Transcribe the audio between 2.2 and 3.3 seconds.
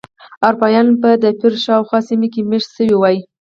کې مېشت شوي وای.